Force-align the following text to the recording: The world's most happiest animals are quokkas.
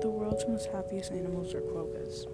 The 0.00 0.10
world's 0.10 0.46
most 0.48 0.66
happiest 0.66 1.12
animals 1.12 1.54
are 1.54 1.60
quokkas. 1.60 2.26